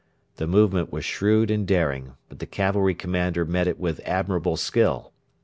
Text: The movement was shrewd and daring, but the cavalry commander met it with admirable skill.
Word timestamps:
The 0.37 0.47
movement 0.47 0.91
was 0.91 1.05
shrewd 1.05 1.51
and 1.51 1.67
daring, 1.67 2.15
but 2.27 2.39
the 2.39 2.47
cavalry 2.47 2.95
commander 2.95 3.45
met 3.45 3.67
it 3.67 3.79
with 3.79 4.01
admirable 4.03 4.57
skill. 4.57 5.13